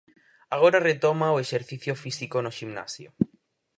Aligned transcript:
Agora 0.55 0.83
retoma 0.89 1.33
o 1.35 1.41
exercicio 1.45 1.93
físico 2.03 2.37
no 2.41 2.55
ximnasio. 2.57 3.09